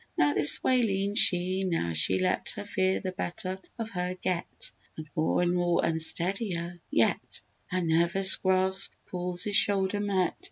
[0.17, 4.71] Now this way leaned she, now she let Her fear the better of her get,
[4.97, 10.35] And more and more unsteadier yet, Her nervous grasp Paul's shoulder met!